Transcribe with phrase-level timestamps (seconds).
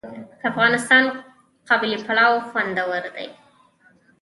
[0.39, 1.03] د افغانستان
[1.67, 3.27] قابلي پلاو خوندور دی